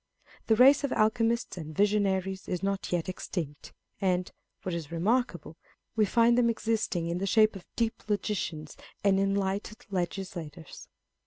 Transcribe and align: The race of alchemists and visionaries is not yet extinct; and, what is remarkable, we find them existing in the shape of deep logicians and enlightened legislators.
The 0.47 0.55
race 0.55 0.83
of 0.83 0.91
alchemists 0.93 1.57
and 1.59 1.75
visionaries 1.77 2.47
is 2.47 2.63
not 2.63 2.91
yet 2.91 3.07
extinct; 3.07 3.71
and, 3.99 4.31
what 4.63 4.73
is 4.73 4.91
remarkable, 4.91 5.57
we 5.95 6.05
find 6.05 6.39
them 6.39 6.49
existing 6.49 7.07
in 7.07 7.19
the 7.19 7.27
shape 7.27 7.55
of 7.55 7.67
deep 7.75 8.01
logicians 8.09 8.75
and 9.03 9.19
enlightened 9.19 9.85
legislators. 9.91 10.87